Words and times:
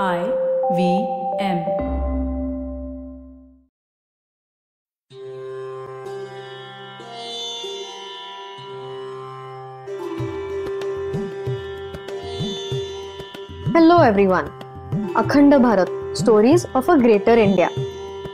I 0.00 0.20
V 0.70 1.02
M. 1.40 1.58
Hello 13.76 14.04
everyone 14.04 14.44
Akhand 15.16 15.54
Bharat 15.54 15.86
stories 16.18 16.66
of 16.74 16.90
a 16.90 16.94
greater 16.94 17.38
India 17.38 17.68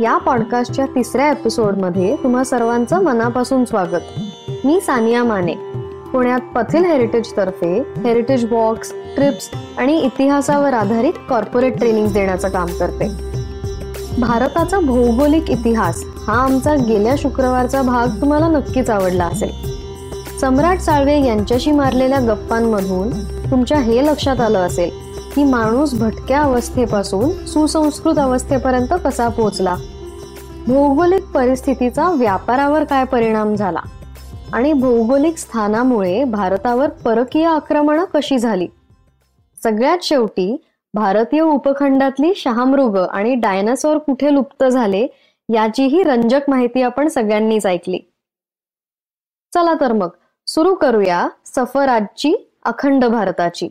या 0.01 0.19
पॉडकास्टच्या 0.19 0.87
तिसऱ्या 0.87 1.31
एपिसोडमध्ये 1.31 2.17
तुम्हा 2.17 2.45
सर्वांचं 2.45 3.03
मनापासून 3.03 3.65
स्वागत. 3.65 4.21
मी 4.65 4.81
सानिया 4.81 5.25
माने. 5.25 5.68
पुण्यात 6.13 6.41
पथिल 6.55 6.85
हेरिटेज 6.85 7.33
तर्फे 7.37 7.73
हेरिटेज 8.05 8.45
वॉक्स 8.53 8.93
ट्रिप्स 9.17 9.51
आणि 9.79 9.99
इतिहासावर 9.99 10.73
आधारित 10.73 11.13
कॉर्पोरेट 11.29 11.79
ट्रेनिंग 11.79 12.07
देण्याचं 12.13 12.49
काम 12.49 12.67
करते. 12.67 13.09
भारताचा 14.21 14.79
भौगोलिक 14.81 15.51
इतिहास 15.51 16.03
हा 16.27 16.35
आमचा 16.35 16.75
गेल्या 16.75 17.15
शुक्रवारचा 17.19 17.83
भाग 17.83 18.21
तुम्हाला 18.21 18.49
नक्कीच 18.49 18.91
आवडला 18.91 19.25
असेल. 19.25 19.51
सम्राट 20.41 20.81
साळवे 20.81 21.19
यांच्याशी 21.27 21.73
मारलेल्या 21.73 22.19
गप्पांमधून 22.21 23.11
तुमच्या 23.51 23.79
हे 23.79 24.05
लक्षात 24.07 24.41
आलं 24.41 24.59
असेल 24.59 24.91
की 25.35 25.45
माणूस 25.45 25.95
भटक्या 25.95 26.41
अवस्थेपासून 26.41 27.31
सुसंस्कृत 27.47 28.19
अवस्थेपर्यंत 28.19 28.95
कसा 29.05 29.29
पोहोचला 29.29 29.75
भौगोलिक 30.67 31.25
परिस्थितीचा 31.25 32.11
व्यापारावर 32.11 32.85
काय 32.85 33.05
परिणाम 33.05 33.55
झाला? 33.55 33.81
आणि 34.53 34.73
भौगोलिक 34.73 35.37
स्थानामुळे 35.39 36.25
भारतावर 36.25 36.91
परकीय 36.91 37.45
आक्रमणं 37.45 38.05
कशी 38.05 38.39
झाली? 38.39 38.67
सगळ्यात 39.65 39.99
शेवटी 40.03 40.57
भारतीय 40.95 41.41
उपखंडातली 41.41 42.33
शहामृग 42.37 42.97
आणि 42.97 43.35
डायनासॉर 43.35 43.99
कुठे 43.99 44.35
लुप्त 44.35 44.65
झाले 44.65 45.07
याचीही 45.55 46.03
रंजक 46.03 46.41
माहिती 46.49 46.83
आपण 46.83 47.09
सगळ्यांनीच 47.09 47.67
ऐकली. 47.67 47.99
चला 49.55 49.75
तर 49.81 49.93
मग 49.93 50.09
सुरू 50.47 50.75
करूया 50.75 51.29
सफर 51.47 51.89
आजची 51.89 52.35
अखंड 52.65 53.05
भारताची. 53.05 53.69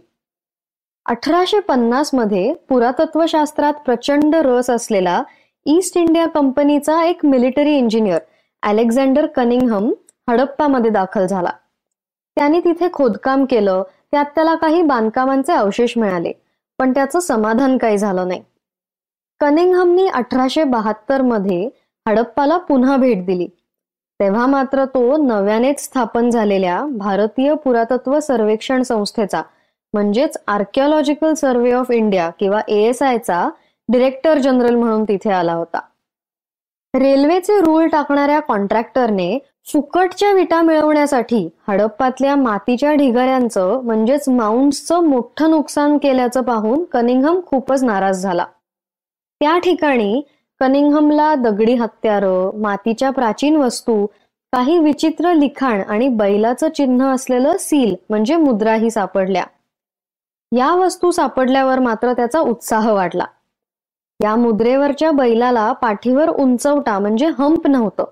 अठराशे 1.05 1.59
पन्नासमध्ये 1.59 2.53
पुरातत्वशास्त्रात 2.53 3.73
प्रचंड 3.73 4.35
रस 4.35 4.69
असलेला 4.69 5.23
ईस्ट 5.65 5.97
इंडिया 5.97 6.27
कंपनीचा 6.27 7.03
एक 7.05 7.25
मिलिटरी 7.25 7.77
इंजिनियर 7.77 8.19
अलेक्झांडर 8.63 9.25
कनिंगहम 9.25 9.93
हडप्पामध्ये 10.29 10.91
दाखल 10.91 11.25
झाला. 11.25 11.49
त्याने 12.37 12.59
तिथे 12.59 12.87
खोदकाम 12.93 13.45
केलं 13.45 13.83
त्यात 14.11 14.25
त्याला 14.35 14.55
काही 14.55 14.81
बांधकामांचे 14.81 15.53
अवशेष 15.53 15.97
मिळाले 15.97 16.31
पण 16.79 16.93
त्याचं 16.93 17.19
समाधान 17.19 17.77
काही 17.77 17.97
झालं 17.97 18.27
नाही. 18.27 18.41
कनिंगहमनी 19.39 20.07
अठराशे 20.07 20.63
बहात्तरमध्ये 20.63 21.69
हडप्पाला 22.05 22.57
पुन्हा 22.57 22.97
भेट 22.97 23.25
दिली. 23.25 23.47
तेव्हा 24.19 24.45
मात्र 24.47 24.85
तो 24.85 25.17
नव्यानेच 25.17 25.83
स्थापन 25.83 26.29
झालेल्या 26.29 26.85
भारतीय 26.97 27.53
पुरातत्व 27.55 28.19
सर्वेक्षण 28.19 28.81
संस्थेचा 28.81 29.41
म्हणजेच 29.93 30.37
आर्किओलॉजिकल 30.47 31.33
सर्वे 31.33 31.71
ऑफ 31.71 31.91
इंडिया 31.91 32.29
किंवा 32.29 32.61
एएसआयचा 32.67 33.47
डिरेक्टर 33.89 34.37
जनरल 34.37 34.75
म्हणून 34.75 35.03
तिथे 35.03 35.31
आला 35.31 35.53
होता. 35.53 35.79
रेल्वेचे 36.93 37.59
रूळ 37.61 37.87
टाकणाऱ्या 37.87 38.39
कॉन्ट्रॅक्टरने 38.39 39.37
फुकटच्या 39.73 40.31
विटा 40.31 40.61
मिळवण्यासाठी 40.61 41.49
हडप्पातल्या 41.67 42.35
मातीच्या 42.35 42.93
ढिगाऱ्यांचं 42.93 43.81
म्हणजेच 43.83 44.29
माउंट्सचं 44.29 44.99
मोठं 44.99 45.49
नुकसान 45.49 45.97
केल्याचं 45.97 46.41
पाहून 46.41 46.83
कनिंगहम 46.83 47.39
खूपच 47.45 47.83
नाराज 47.83 48.21
झाला. 48.21 48.45
त्या 49.39 49.57
ठिकाणी 49.57 50.21
कनिंगहमला 50.59 51.35
दगडी 51.35 51.73
हत्यारं 51.73 52.57
मातीच्या 52.61 53.09
प्राचीन 53.09 53.55
वस्तू 53.55 54.05
काही 54.53 54.77
विचित्र 54.77 55.33
लिखाण 55.33 55.81
आणि 55.81 56.07
बैलाचं 56.09 56.69
चिन्ह 56.69 57.05
असलेलं 57.05 57.57
सील 57.59 57.95
म्हणजे 58.09 58.35
मुद्राही 58.35 58.91
सापडल्या. 58.91 59.43
या 60.51 60.73
वस्तू 60.75 61.11
सापडल्यावर 61.11 61.79
मात्र 61.79 62.13
त्याचा 62.13 62.39
उत्साह 62.39 62.91
वाढला. 62.91 63.25
या 64.23 64.35
मुद्रेवरच्या 64.35 65.11
बैलाला 65.11 65.71
पाठीवर 65.71 66.29
उंचवटा 66.29 66.99
म्हणजे 66.99 67.27
हंप 67.39 67.67
नव्हतं. 67.67 68.03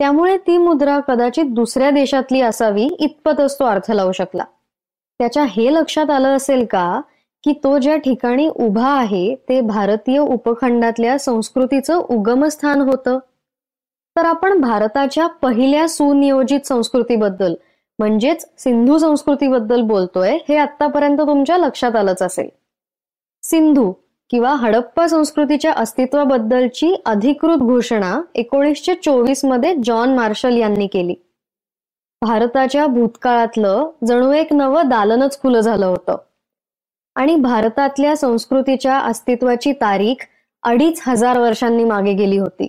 त्यामुळे 0.00 0.36
ती 0.36 0.56
मुद्रा 0.58 0.98
कदाचित 1.00 1.44
दुसऱ्या 1.44 1.90
देशातली 1.90 2.40
असावी 2.40 2.88
इतपतच 3.00 3.58
तो 3.58 3.64
अर्थ 3.64 3.90
लावू 3.90 4.12
शकला. 4.12 4.44
त्याच्या 5.20 5.44
हे 5.44 5.72
लक्षात 5.74 6.10
आलं 6.10 6.36
असेल 6.36 6.64
का 6.70 7.00
की 7.44 7.52
तो 7.64 7.78
ज्या 7.78 7.96
ठिकाणी 7.96 8.48
उभा 8.48 8.88
आहे 8.90 9.34
ते 9.48 9.60
भारतीय 9.60 10.18
उपखंडातल्या 10.18 11.18
संस्कृतीचं 11.18 11.96
उगमस्थान 11.96 12.80
होतं? 12.80 13.18
तर 14.16 14.24
आपण 14.24 14.60
भारताच्या 14.60 15.26
पहिल्या 15.26 15.88
सुनियोजित 15.88 16.66
संस्कृतीबद्दल 16.66 17.54
म्हणजेच 17.98 18.46
सिंधू 18.58 18.98
संस्कृतीबद्दल 18.98 19.82
बोलतोय 19.82 20.38
हे 20.48 20.56
आतापर्यंत 20.56 21.18
तुमच्या 21.18 21.58
लक्षात 21.58 21.96
आलंच 21.96 22.22
असेल. 22.22 22.48
सिंधू 23.42 23.92
किंवा 24.30 24.54
हडप्पा 24.54 25.06
संस्कृतीच्या 25.06 25.72
अस्तित्वाबद्दलची 25.72 26.94
अधिकृत 27.06 27.58
घोषणा 27.58 28.20
एकोणीसशे 28.34 28.94
चोवीसमध्ये 28.94 29.74
जॉन 29.84 30.14
मार्शल 30.14 30.56
यांनी 30.56 30.86
केली. 30.86 31.14
भारताच्या 32.22 32.86
भूतकाळातलं 32.86 33.90
जणू 34.06 34.32
एक 34.32 34.52
नवं 34.52 34.88
दालनच 34.88 35.40
खुलं 35.40 35.60
झालं 35.60 35.86
होतं. 35.86 36.16
आणि 37.16 37.36
भारतातल्या 37.36 38.16
संस्कृतीच्या 38.16 38.98
अस्तित्वाची 38.98 39.72
तारीख 39.72 40.26
अडीच 40.62 41.02
हजार 41.06 41.38
वर्षांनी 41.38 41.84
मागे 41.84 42.12
गेली 42.12 42.38
होती. 42.38 42.66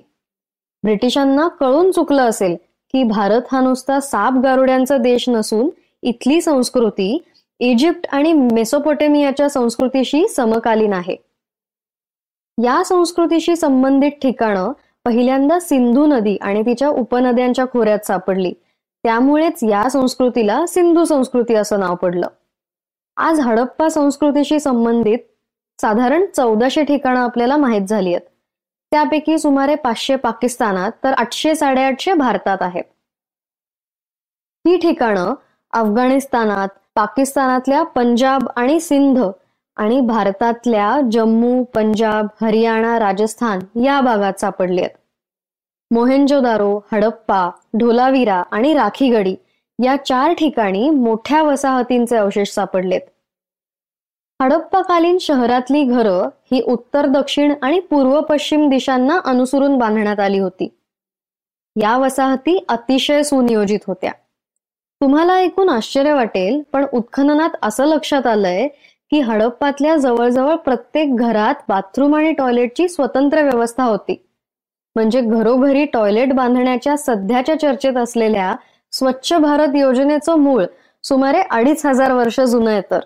ब्रिटिशांना 0.84 1.48
कळून 1.48 1.92
चुकलं 1.92 2.22
असेल 2.22 2.56
की 2.94 3.04
भारत 3.04 3.42
हा 3.52 3.62
नुसता 3.62 4.00
साप 4.00 4.34
गारुड्यांचा 4.34 4.98
देश 4.98 5.30
नसून 5.30 5.70
इथली 6.04 6.42
संस्कृती 6.42 7.18
इजिप्त 7.60 8.08
आणि 8.12 8.34
मेसोपोटेमियाच्या 8.34 9.50
संस्कृतीशी 9.50 10.28
समकालीन 10.28 10.94
आहे. 10.94 11.16
या 12.58 12.84
संस्कृतीशी 12.84 13.56
संबंधित 13.56 14.12
ठिकाणं 14.22 14.72
पहिल्यांदा 15.06 15.60
सिंधू 15.60 16.06
नदी 16.06 16.38
आणि 16.42 16.62
तिच्या 16.62 16.90
उपनद्यांच्या 16.90 17.66
खोऱ्यात 17.66 18.06
सापडली. 18.06 18.54
त्यामुळेच 19.04 19.64
या 19.64 19.90
संस्कृतीला 19.90 20.66
सिंधू 20.66 21.04
संस्कृती 21.04 21.54
असं 21.56 21.80
नाव 21.80 21.96
पडलं. 21.96 22.28
आज 23.18 23.40
हडप्पा 23.40 23.90
संस्कृतीशी 23.90 24.60
संबंधित 24.60 25.20
साधारण 25.82 26.26
चौदाशे 26.36 26.84
ठिकाणं 26.84 27.20
आपल्याला 27.20 27.58
माहीत 27.58 27.88
झाली 27.88 28.14
आहेत 28.14 28.28
त्यापैकी 28.92 29.40
सुमारे 29.40 29.76
पाचशे 29.76 30.16
पाकिस्तानात 30.16 30.92
तर 31.04 31.14
आठशे 31.14 31.56
साडेआठशे 31.56 32.14
भारतात 32.14 32.58
आहेत. 32.62 32.84
ही 34.68 34.78
ठिकाणं 34.78 35.34
अफगाणिस्तानात 35.74 36.68
पाकिस्तानातल्या 36.96 37.84
पंजाब 37.84 38.48
आणि 38.56 38.80
सिंध 38.80 39.20
आणि 39.76 40.02
भारतातल्या 40.02 41.00
जम्मू 41.12 41.64
पंजाब 41.64 42.28
हरियाणा 42.42 43.00
राजस्थान 43.00 43.80
या 43.84 44.02
भागात 44.02 44.34
सापडली 44.34 44.82
आहेत 44.82 44.98
मोहेंजोदारो 45.92 46.80
हडप्पा 46.92 47.50
ढोलावीरा 47.80 48.44
आणि 48.52 48.74
राखीगडी 48.74 49.36
या 49.84 49.96
चार 50.06 50.34
ठिकाणी 50.34 50.90
मोठ्या 50.90 51.44
वसाहतींचे 51.44 52.16
अवशेष 52.18 52.50
सापडलेत. 52.50 53.02
हडप्पाकालीन 54.42 55.18
शहरातली 55.18 55.84
घरं 55.84 56.30
ही 56.52 56.62
उत्तर 56.62 57.06
दक्षिण 57.06 57.54
आणि 57.62 57.80
पूर्व 57.80 58.22
पश्चिम 58.22 58.70
दिशांना 58.70 59.20
अनुसरून 59.26 59.78
बांधण्यात 59.78 60.20
आली 60.20 60.40
होती. 60.40 60.78
या 61.76 61.98
वसाहती 61.98 62.66
अतिशय 62.70 63.24
सुनियोजित 63.24 63.80
होत्या. 63.88 64.12
तुम्हाला 65.02 65.34
ऐकून 65.34 65.70
आश्चर्य 65.70 66.14
वाटेल 66.14 66.62
पण 66.74 66.86
उत्खननात 66.94 67.50
असं 67.62 67.86
लक्षात 67.86 68.28
आलंय 68.28 68.68
की 69.12 69.20
हडप्पातल्या 69.20 69.96
जवळजवळ 69.96 70.56
प्रत्येक 70.56 71.16
घरात 71.16 71.56
बाथरूम 71.68 72.16
आणि 72.16 72.32
टॉयलेटची 72.32 72.88
स्वतंत्र 72.90 73.42
व्यवस्था 73.44 73.84
होती. 73.84 74.16
म्हणजे 74.96 75.22
घरोघरी 75.22 75.86
टॉयलेट 75.86 76.34
बांधण्याच्या 76.34 76.96
सध्याच्या 76.98 77.60
चर्चेत 77.60 77.98
असलेल्या 77.98 78.54
स्वच्छ 78.94 79.34
भारत 79.34 79.76
योजनेचं 79.76 80.40
मूळ 80.40 80.64
सुमारे 81.04 81.42
अडीच 81.52 81.86
हजार 81.86 82.12
वर्ष 82.12 82.40
जुनं 82.40 82.72
आहे 82.72 82.82
तर. 82.92 83.00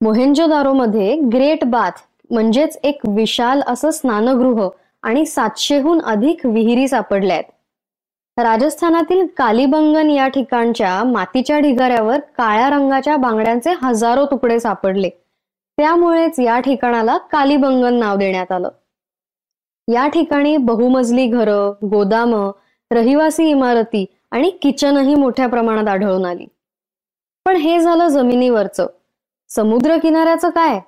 मध्ये 0.00 1.14
ग्रेट 1.32 1.64
बाथ 1.64 2.02
म्हणजेच 2.30 2.78
एक 2.84 3.00
विशाल 3.08 3.60
असं 3.66 3.90
स्नानगृह 3.90 4.68
आणि 5.02 5.24
सातशेहून 5.26 6.00
अधिक 6.00 6.44
विहिरी 6.46 6.88
सापडल्या 6.88 7.36
आहेत. 7.36 7.44
राजस्थानातील 8.36 9.26
कालीबंगन 9.36 10.10
या 10.10 10.26
ठिकाणच्या 10.28 11.02
मातीच्या 11.04 11.58
ढिगाऱ्यावर 11.58 12.20
काळ्या 12.38 12.68
रंगाच्या 12.70 13.16
बांगड्यांचे 13.16 13.74
हजारो 13.82 14.24
तुकडे 14.24 14.58
सापडले. 14.60 15.10
त्यामुळेच 15.78 16.40
या 16.40 16.60
ठिकाणाला 16.60 17.16
कालीबंगन 17.16 17.94
नाव 17.94 18.16
देण्यात 18.16 18.52
आलं. 18.52 18.68
या 19.92 20.08
ठिकाणी 20.08 20.56
बहुमजली 20.56 21.26
घरं 21.26 21.72
गोदाम 21.90 22.50
रहिवासी 22.90 23.50
इमारती 23.50 24.04
आणि 24.30 24.50
किचनही 24.50 25.14
मोठ्या 25.14 25.46
प्रमाणात 25.46 25.88
आढळून 25.88 26.24
आली. 26.26 26.46
पण 27.44 27.56
हे 27.56 27.80
झालं 27.80 28.08
जमिनीवरचं. 28.08 28.86
समुद्र 29.48 29.96
किनाऱ्याचं 29.96 30.50
काय? 30.50 30.80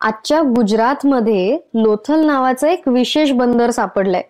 आजच्या 0.00 0.40
गुजरातमध्ये 0.40 1.58
लोथल 1.74 2.26
नावाचं 2.26 2.66
एक 2.66 2.88
विशेष 2.88 3.32
बंदर 3.32 3.70
सापडलंय. 3.70 4.22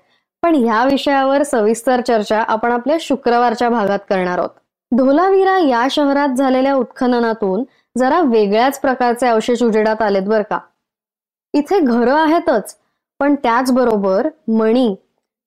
पण 0.43 0.55
ह्या 0.55 0.85
विषयावर 0.85 1.43
सविस्तर 1.43 2.01
चर्चा 2.01 2.43
आपण 2.43 2.73
आपल्या 2.73 2.97
शुक्रवारच्या 3.01 3.69
भागात 3.69 3.99
करणार 4.09 4.39
आहोत. 4.39 4.51
धोलावीरा 4.99 5.59
या 5.59 5.87
शहरात 5.91 6.29
झालेल्या 6.29 6.75
उत्खननातून 6.75 7.65
जरा 7.97 8.21
वेगळ्याच 8.21 8.81
प्रकारचे 8.81 9.27
अवशेष 9.27 9.63
उजेडात 9.63 10.03
आलेत 10.03 10.23
बर 10.23 10.43
का. 10.43 10.59
इथे 11.55 11.79
घरं 11.81 12.15
आहेतच 12.15 12.77
पण 13.21 13.35
त्याचबरोबर 13.35 14.29
मणी 14.49 14.95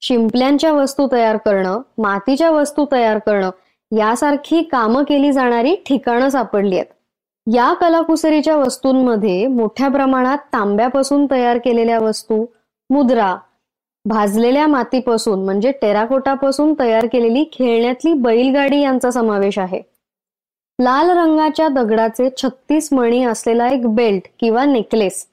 शिंपल्यांच्या 0.01 0.71
वस्तू 0.73 1.07
तयार 1.11 1.37
करणं 1.37 1.81
मातीच्या 1.97 2.49
वस्तू 2.51 2.85
तयार 2.91 3.17
करणं 3.17 3.49
यासारखी 3.91 4.61
कामं 4.63 5.03
केली 5.03 5.31
जाणारी 5.31 5.75
ठिकाणं 5.85 6.29
सापडली 6.29 6.75
आहेत. 6.75 6.85
या 7.47 7.73
कलाकुसरीच्या 7.73 8.55
वस्तूंमध्ये 8.55 9.47
मोठ्या 9.47 9.87
प्रमाणात 9.89 10.37
तांब्यापासून 10.53 11.25
तयार 11.31 11.57
केलेल्या 11.57 11.99
वस्तू 11.99 12.45
मुद्रा 12.89 13.35
भाजलेल्या 14.05 14.67
मातीपासून 14.67 15.43
म्हणजे 15.45 15.71
टेराकोटापासून 15.71 16.73
तयार 16.79 17.05
केलेली 17.05 17.43
खेळण्यातली 17.53 18.13
बैलगाडी 18.13 18.81
यांचा 18.81 19.11
समावेश 19.11 19.59
आहे. 19.59 19.81
लाल 20.79 21.09
रंगाच्या 21.09 21.67
दगडाचे 21.67 22.29
छत्तीस 22.37 22.87
मणी 22.93 23.23
असलेला 23.23 23.67
एक 23.67 23.85
बेल्ट 23.87 24.27
किंवा 24.39 24.65
नेकलेस 24.65 25.25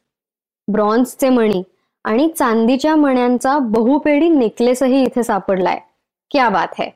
ब्रॉन्झचे 0.68 1.28
मणी 1.28 1.62
आणि 2.04 2.28
चांदीच्या 2.28 2.94
मण्यांचा 2.96 3.58
बहुपेडी 3.58 4.28
नेकलेसही 4.28 5.02
इथे 5.02 5.22
सापडलाय. 5.22 5.78
क्या 6.30 6.48
बात 6.48 6.68
है. 6.78 6.88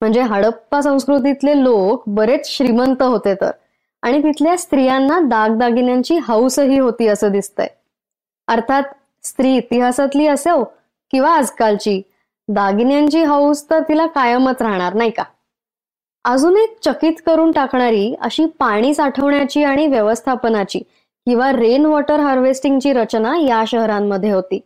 म्हणजे 0.00 0.20
हडप्पा 0.20 0.80
संस्कृतीतले 0.80 1.62
लोक 1.62 2.02
बरेच 2.06 2.48
श्रीमंत 2.48 3.02
होते 3.02 3.34
तर 3.34 3.50
आणि 4.02 4.22
तिथल्या 4.22 4.56
स्त्रियांना 4.56 5.18
दागदागिन्यांची 5.20 6.18
हौसही 6.18 6.78
होती 6.78 7.06
असं 7.06 7.32
दिसतंय. 7.32 7.68
अर्थात 8.48 8.82
स्त्री 9.22 9.54
इतिहासातली 9.56 10.26
असेव 10.26 10.62
किंवा 11.10 11.34
आजकालची 11.34 12.00
दागिन्यांची 12.48 13.22
हौस 13.24 13.70
तर 13.70 13.82
तिला 13.88 14.06
कायमच 14.06 14.62
राहणार 14.62 14.94
नाही 14.94 15.10
का? 15.10 15.22
अजून 16.24 16.56
एक 16.56 16.76
चकित 16.84 17.20
करून 17.26 17.52
टाकणारी 17.52 18.14
अशी 18.20 18.44
पाणी 18.58 18.92
साठवण्याची 18.94 19.62
आणि 19.64 19.86
व्यवस्थापनाची 19.86 20.78
किंवा 21.26 21.50
रेन 21.52 21.86
वॉटर 21.86 22.20
हार्वेस्टिंगची 22.20 22.92
रचना 22.92 23.36
या 23.38 23.62
शहरांमध्ये 23.66 24.30
होती. 24.30 24.60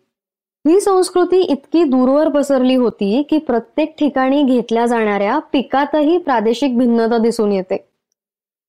ही 0.65 0.81
संस्कृती 0.81 1.41
इतकी 1.43 1.85
दूरवर 1.85 2.29
पसरली 2.29 2.75
होती 2.75 3.23
की 3.23 3.39
प्रत्येक 3.39 3.95
ठिकाणी 3.99 4.43
घेतल्या 4.43 4.87
जाणाऱ्या 4.87 5.39
पिकातही 5.53 6.19
प्रादेशिक 6.19 6.79
भिन्नता 6.79 7.19
दिसून 7.19 7.53
येते. 7.53 7.77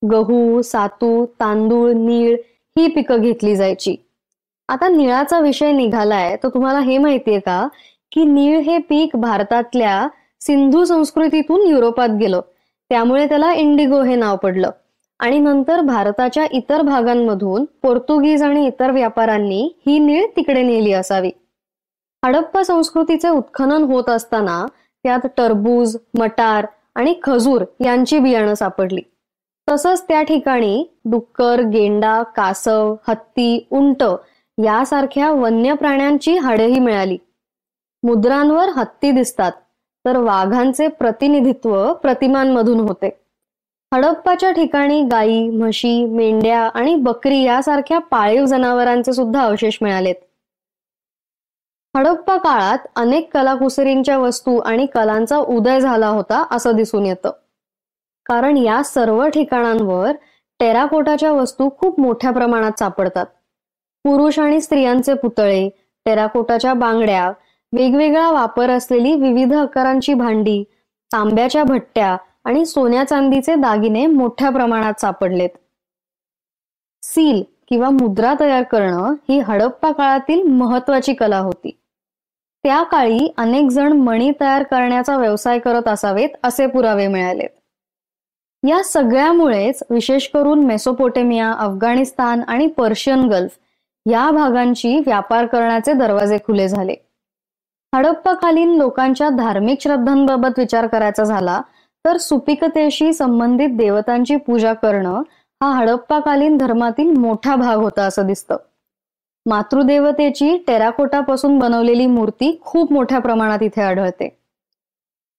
गहू 0.02 0.62
सातू 0.62 1.26
तांदूळ 1.40 1.92
नीळ 1.94 2.36
ही 2.76 2.88
पिकं 2.88 3.22
घेतली 3.22 3.56
जायची. 3.56 3.96
आता 4.70 4.88
निळाचा 4.88 5.40
विषय 5.40 5.72
निघालाय 5.72 6.36
तर 6.44 6.50
तुम्हाला 6.50 6.80
हे 6.80 6.98
माहितीये 6.98 7.40
का 7.40 7.68
की 8.12 8.24
नीळ 8.24 8.60
हे 8.60 8.78
पीक 8.80 9.16
भारतातल्या 9.16 10.08
सिंधू 10.42 10.84
संस्कृतीतून 10.86 11.68
युरोपात 11.68 12.10
गेलं. 12.10 12.42
त्यामुळे 12.90 13.28
त्याला 13.28 13.54
इंडिगो 13.54 14.02
हे 14.02 14.16
नाव 14.16 14.36
पडलं. 14.38 14.70
आणि 15.20 15.40
नंतर 15.40 15.82
भारताच्या 15.82 16.46
इतर 16.52 16.82
भागांमधून 16.82 17.66
पोर्तुगीज 17.66 18.44
आणि 18.44 18.66
इतर 18.68 18.92
व्यापाऱ्यांनी 18.92 19.80
ही 19.88 20.00
नीळ 20.00 20.26
तिकडे 20.36 20.62
नेली 20.62 20.94
असावी. 20.94 21.32
हडप्पा 22.26 22.64
संस्कृतीचे 22.64 23.30
उत्खनन 23.30 23.84
होत 23.84 24.10
असताना 24.10 24.66
त्यात 25.04 25.28
टरबूज 25.38 25.98
मटार 26.20 26.66
आणि 26.96 27.16
खजूर 27.24 27.66
यांची 27.86 28.20
बियाणं 28.20 28.54
सापडली. 28.54 29.02
तसंच 29.70 30.06
त्या 30.08 30.22
ठिकाणी 30.24 31.00
डुक्कर 31.06 31.62
गेंडा 31.62 32.24
कासव 32.24 32.96
हत्ती 33.08 33.68
उंट 33.72 34.04
यासारख्या 34.64 35.32
वन्य 35.32 35.74
प्राण्यांची 35.74 36.38
हाडेही 36.38 36.80
मिळाली. 36.80 37.18
मुद्रांवर 38.04 38.70
हत्ती 38.70 39.12
दिसतात. 39.12 39.52
तर 40.06 40.18
वाघांचे 40.18 40.88
प्रतिनिधित्व 40.88 41.94
प्रतिमांमधून 41.94 42.80
होते. 42.80 43.10
हडप्पाच्या 43.94 44.52
ठिकाणी 44.52 45.02
गायी 45.04 45.50
म्हशी 45.50 46.06
मेंढ्या 46.06 46.70
आणि 46.74 46.96
बकरी 46.96 47.42
यासारख्या 47.42 48.00
पाळीव 48.00 48.46
जनावरांचे 48.46 49.14
सुद्धा 49.14 49.44
अवशेष 49.44 49.78
मिळालेत. 49.82 50.16
हडप्पा 51.98 52.38
काळात 52.38 52.78
अनेक 52.96 53.34
कलाकुसरींच्या 53.34 54.18
वस्तू 54.18 54.58
आणि 54.58 54.86
कलांचा 54.86 55.38
उदय 55.38 55.80
झाला 55.80 56.08
होता 56.08 56.46
असं 56.52 56.76
दिसून 56.76 57.06
येतं. 57.06 57.32
कारण 58.26 58.58
या 58.58 58.84
सर्व 58.84 59.28
ठिकाणांवर 59.28 60.12
टेराकोटाच्या 60.60 61.32
वस्तू 61.32 61.70
खूप 61.70 62.00
मोठ्या 62.00 62.32
प्रमाणात 62.32 62.80
सापडतात. 62.80 63.26
पुरुष 64.04 64.40
आणि 64.40 64.62
स्त्रियांचे 64.62 65.14
पुतळे 65.14 65.70
टेराकोटाच्या 66.06 66.74
बांगड्या 66.74 67.32
वेगवेगळा 67.76 68.32
वापर 68.32 68.70
असलेली 68.70 69.16
विविध 69.16 69.54
आकारांची 69.54 70.14
भांडी 70.14 70.64
तांब्याच्या 71.14 71.64
भट्ट्या 71.64 72.18
आणि 72.46 72.66
सोन्या 72.66 73.04
चांदीचे 73.04 73.56
दागिने 73.56 74.06
मोठ्या 74.06 74.50
प्रमाणात 74.50 75.02
सापडलेत. 75.02 75.50
सील 77.04 77.44
किंवा 77.70 77.90
मुद्रा 77.90 78.34
तयार 78.40 78.64
करणं 78.64 79.14
ही 79.30 79.40
हडप्पा 79.40 79.92
काळातील 79.92 80.44
महत्वाची 80.44 81.14
कला 81.14 81.40
होती. 81.40 81.80
त्या 82.64 82.84
काळी 82.84 83.34
अनेक 83.38 83.70
जण 83.70 83.94
मणी 83.94 84.32
तयार 84.42 84.64
करण्याचा 84.64 85.18
व्यवसाय 85.18 85.60
करत 85.60 85.88
असावेत 85.88 86.30
असे 86.44 86.68
पुरावे 86.68 87.08
मिळालेत. 87.08 87.50
या 88.68 88.84
सगळ्यामुळेच 88.84 89.84
विशेष 89.90 90.28
करून 90.28 90.66
मेसोपोटेमिया 90.66 91.52
अफगाणिस्तान 91.52 92.42
आणि 92.48 92.68
पर्शियन 92.68 93.20
गल्फ 93.20 93.52
या 94.12 94.32
भागांची 94.32 94.98
व्यापार 94.98 95.46
करण्याचे 95.46 95.94
दरवाजे 95.94 96.38
खुले 96.38 96.68
झाले. 96.68 96.96
हडप्पाकालीन 97.96 98.76
लोकांच्या 98.76 99.30
धार्मिक 99.30 99.82
श्रद्धांबाबत 99.82 100.58
विचार 100.58 100.88
करायचा 100.88 101.24
झाला 101.24 101.62
तर 102.06 102.18
सुपिकतेशी 102.18 103.14
संबंधित 103.14 103.70
देवतांची 103.70 104.36
पूजा 104.36 104.74
करणं 104.74 105.22
हा 105.62 105.70
हडप्पाकालीन 105.72 106.58
धर्मातील 106.58 107.12
मोठा 107.18 107.56
भाग 107.56 107.78
होता 107.78 108.04
असं 108.04 108.28
दिसतं. 108.28 108.58
मातृदेवतेची 109.46 110.58
टेराकोटापासून 110.68 111.60
बनवलेली 111.60 112.06
मूर्ती 112.06 112.60
खूप 112.62 112.94
मोठ्या 112.94 113.20
प्रमाणात 113.20 113.64
इथे 113.64 113.82
आढळते. 113.82 114.38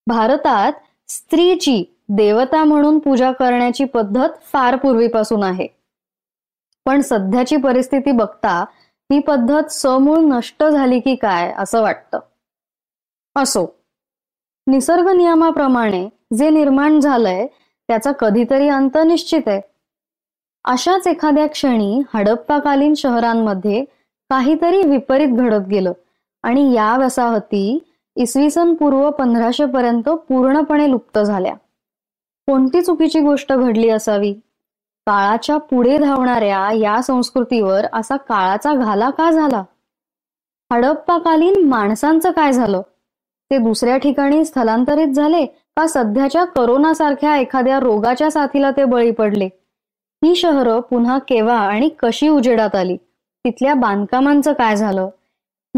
भारतात 0.06 0.72
स्त्रीची 1.08 1.84
देवता 2.08 2.64
म्हणून 2.64 2.98
पूजा 2.98 3.32
करण्याची 3.32 3.84
पद्धत 3.84 4.28
फार 4.52 4.76
पूर्वीपासून 4.76 5.42
आहे. 5.42 5.66
पण 6.86 7.00
सध्याची 7.00 7.56
परिस्थिती 7.56 8.10
बघता 8.10 8.64
ही 9.12 9.18
पद्धत 9.18 9.70
समूळ 9.70 10.18
नष्ट 10.18 10.64
झाली 10.64 11.00
की 11.00 11.14
काय 11.14 11.52
असं 11.58 11.82
वाटतं? 11.82 12.18
असो. 13.36 13.76
निसर्ग 14.66 15.08
नियमाप्रमाणे 15.08 16.08
जे 16.38 16.50
निर्माण 16.50 17.00
झालंय 17.00 17.46
त्याचा 17.88 18.12
कधीतरी 18.12 18.68
अंत 18.68 18.98
निश्चित 19.06 19.42
आहे. 19.46 19.60
अशाच 20.64 21.06
एखाद्या 21.06 21.46
क्षणी 21.46 22.02
हडप्पाकालीन 22.14 22.94
शहरांमध्ये 22.94 23.84
काहीतरी 24.30 24.82
विपरीत 24.82 25.28
घडत 25.28 25.68
गेलं 25.70 25.92
आणि 26.42 26.72
या 26.72 26.96
वसाहती 26.98 27.92
इसवी 28.16 28.50
सन 28.50 28.74
पूर्व 28.74 29.10
पंधराशे 29.10 29.66
पर्यंत 29.66 30.08
पूर्णपणे 30.08 30.90
लुप्त 30.90 31.18
झाल्या. 31.18 31.54
कोणती 32.46 32.80
चुकीची 32.80 33.20
गोष्ट 33.20 33.52
घडली 33.52 33.88
असावी? 33.88 34.32
काळाच्या 35.06 35.56
पुढे 35.56 35.98
धावणाऱ्या 35.98 36.72
या 36.72 37.02
संस्कृतीवर 37.02 37.86
असा 37.92 38.16
काळाचा 38.16 38.74
घाला 38.74 39.10
का 39.10 39.30
झाला? 39.30 39.62
हडप्पाकालीन 40.72 41.68
माणसांचं 41.68 42.30
काय 42.30 42.52
झालं? 42.52 42.82
ते 43.50 43.58
दुसऱ्या 43.58 43.96
ठिकाणी 43.96 44.44
स्थलांतरित 44.44 45.08
झाले 45.08 45.44
का 45.46 45.86
सध्याच्या 45.86 46.44
करोनासारख्या 46.44 47.36
एखाद्या 47.36 47.78
रोगाच्या 47.80 48.30
साथीला 48.30 48.70
ते 48.70 48.84
बळी 48.84 49.10
पडले? 49.10 49.48
ही 50.22 50.34
शहरं 50.36 50.80
पुन्हा 50.80 51.18
केव्हा 51.18 51.58
आणि 51.58 51.88
कशी 51.98 52.28
उजेडात 52.28 52.74
आली? 52.74 52.96
तिथल्या 53.44 53.74
बांधकामांचं 53.74 54.52
काय 54.52 54.76
झालं? 54.76 55.08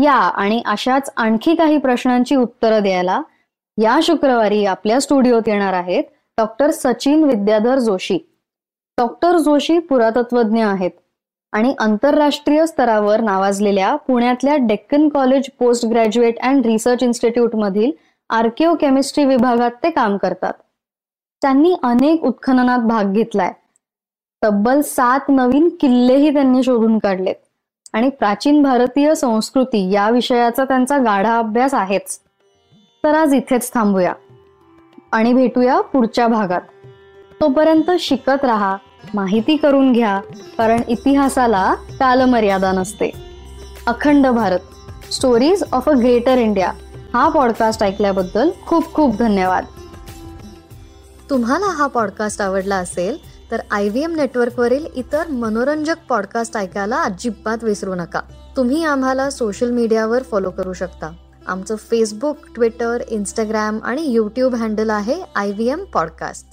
या 0.02 0.12
आणि 0.12 0.62
अशाच 0.66 1.10
आणखी 1.16 1.54
काही 1.54 1.78
प्रश्नांची 1.78 2.36
उत्तरं 2.36 2.82
द्यायला 2.82 3.20
या 3.78 3.98
शुक्रवारी 4.02 4.64
आपल्या 4.64 5.00
स्टुडिओत 5.00 5.42
येणार 5.46 5.72
आहेत 5.72 6.04
डॉक्टर 6.38 6.70
सचिन 6.70 7.24
विद्याधर 7.24 7.78
जोशी. 7.78 8.18
डॉक्टर 8.98 9.36
जोशी 9.36 9.78
पुरातत्वज्ञ 9.78 10.64
आहेत. 10.64 10.90
आणि 11.52 11.74
आंतरराष्ट्रीय 11.78 12.66
स्तरावर 12.66 13.20
नावाजलेल्या 13.20 13.96
पुण्यातल्या 13.96 14.56
Deccan 14.56 15.08
college 15.08 15.42
post 15.58 15.86
graduate 15.86 16.38
and 16.38 16.66
research 16.66 17.02
institute 17.02 17.56
मधील 17.56 17.92
आर्किओ 18.30 18.74
केमिस्ट्री 18.74 19.24
विभागात 19.24 19.70
ते 19.82 19.90
काम 19.90 20.16
करतात. 20.16 20.52
त्यांनी 21.42 21.74
अनेक 21.82 22.22
उत्खननात 22.22 22.78
भाग 22.78 23.04
घेतलाय. 23.04 23.52
तब्बल 24.44 24.80
सात 24.80 25.20
नवीन 25.28 25.68
किल्लेही 25.80 26.32
त्यांनी 26.32 26.62
शोधून 26.62 26.98
काढलेत. 26.98 27.34
आणि 27.92 28.08
प्राचीन 28.08 28.62
भारतीय 28.62 29.14
संस्कृती 29.14 29.90
या 29.90 30.10
विषयाचा 30.10 30.64
त्यांचा 30.64 30.98
गाढा 30.98 31.38
अभ्यास 31.38 31.74
आहेच. 31.74 32.20
तर 33.04 33.14
आज 33.14 33.34
इथेच 33.34 33.74
थांबूया. 33.74 34.12
आणि 35.12 35.32
भेटूया 35.32 35.80
पुढच्या 35.80 36.26
भागात. 36.26 36.60
तोपर्यंत 37.40 37.90
शिकत 38.00 38.44
राहा. 38.44 38.76
माहिती 39.14 39.56
करून 39.56 39.92
घ्या 39.92 40.20
कारण 40.58 40.82
इतिहासाला 40.88 41.74
कालमर्यादा 41.74 42.72
नसते. 42.72 43.10
Akhand 43.86 44.26
Bharat 44.26 45.12
stories 45.12 45.62
of 45.72 45.88
a 45.88 45.92
greater 45.92 46.38
India 46.38 46.72
हा 47.14 47.28
पॉडकास्ट 47.28 47.82
ऐकल्याबद्दल 47.82 48.50
खूप 48.66 48.92
खूप 48.94 49.16
धन्यवाद. 49.16 49.64
तुम्हाला 51.30 51.66
हा 51.66 51.86
पॉडकास्ट 51.86 52.42
आवडला 52.42 52.76
असेल 52.76 53.16
तर 53.50 53.60
आय 53.70 53.88
व्ही 53.88 54.02
एम 54.04 54.14
नेटवर्कवरील 54.14 54.86
इतर 54.94 55.28
मनोरंजक 55.28 55.96
पॉडकास्ट 56.08 56.56
ऐकायला 56.56 57.02
अजिबात 57.02 57.64
विसरू 57.64 57.94
नका. 57.94 58.20
तुम्ही 58.56 58.84
आम्हाला 58.84 59.30
सोशल 59.30 59.70
मीडियावर 59.70 60.22
फॉलो 60.22 60.50
करू 60.50 60.72
शकता. 60.72 61.10
आमचं 61.46 61.76
फेसबुक 61.76 62.36
ट्विटर 62.54 63.02
इंस्टाग्राम 63.08 63.78
आणि 63.84 64.02
यूट्यूब 64.12 64.54
हँडल 64.54 64.90
आहे 64.90 65.22
आय 65.36 65.50
व्ही 65.50 65.68
एम 65.70 65.84
पॉडकास्ट 65.84 66.46